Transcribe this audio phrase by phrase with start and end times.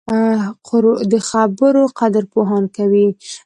[1.11, 3.07] د خبرو قدر پوهان کوي